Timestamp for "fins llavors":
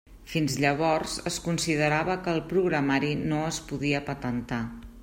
0.29-1.17